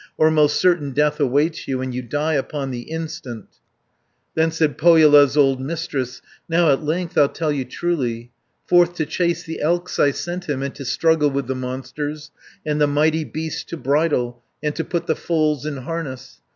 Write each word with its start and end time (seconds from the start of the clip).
Or 0.17 0.31
most 0.31 0.59
certain 0.59 0.93
death 0.93 1.19
awaits 1.19 1.67
you, 1.67 1.79
And 1.79 1.93
you 1.93 2.01
die 2.01 2.33
upon 2.33 2.71
the 2.71 2.89
instant." 2.89 3.43
100 4.33 4.33
Then 4.33 4.49
said 4.49 4.75
Pohjola's 4.79 5.37
old 5.37 5.61
Mistress, 5.61 6.23
"Now 6.49 6.71
at 6.71 6.83
length 6.83 7.19
I'll 7.19 7.29
tell 7.29 7.51
you 7.51 7.65
truly. 7.65 8.31
Forth 8.65 8.95
to 8.95 9.05
chase 9.05 9.43
the 9.43 9.61
elks 9.61 9.99
I 9.99 10.09
sent 10.09 10.49
him, 10.49 10.63
And 10.63 10.73
to 10.73 10.85
struggle 10.85 11.29
with 11.29 11.45
the 11.45 11.53
monsters, 11.53 12.31
And 12.65 12.81
the 12.81 12.87
mighty 12.87 13.23
beasts 13.23 13.63
to 13.65 13.77
bridle, 13.77 14.41
And 14.63 14.75
to 14.75 14.83
put 14.83 15.05
the 15.05 15.15
foals 15.15 15.67
in 15.67 15.77
harness. 15.77 16.41